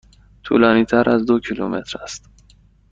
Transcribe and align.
طولانی 0.43 0.85
تر 0.85 1.09
از 1.09 1.25
دو 1.25 1.39
کیلومتر 1.39 1.97
است. 2.03 2.25